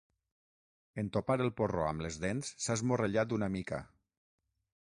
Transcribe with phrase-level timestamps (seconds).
[1.01, 3.83] En topar el porró amb les dents, s'ha esmorrellat una mica.